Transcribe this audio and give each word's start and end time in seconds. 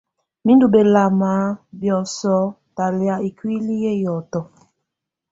Mɛ 0.45 0.51
ndù 0.55 0.65
bɛlama 0.73 1.31
biɔsɔ 1.79 2.35
talɛ̀á 2.75 3.15
ikuili 3.27 3.73
yɛ 3.83 3.91
hiɔtɔ. 3.99 4.39